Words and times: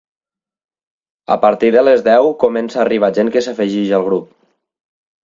A 1.35 1.35
partir 1.43 1.69
de 1.75 1.83
les 1.87 2.01
deu 2.07 2.29
comença 2.45 2.79
a 2.79 2.81
arribar 2.87 3.11
gent 3.19 3.29
que 3.37 3.45
s'afegeix 3.49 3.93
al 3.99 4.07
grup. 4.09 4.33